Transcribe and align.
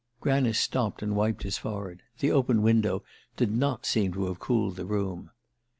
Granice 0.19 0.59
stopped 0.59 1.03
and 1.03 1.15
wiped 1.15 1.43
his 1.43 1.59
forehead: 1.59 2.01
the 2.21 2.31
open 2.31 2.63
window 2.63 3.03
did 3.37 3.51
not 3.51 3.85
seem 3.85 4.11
to 4.13 4.25
have 4.25 4.39
cooled 4.39 4.75
the 4.75 4.83
room. 4.87 5.29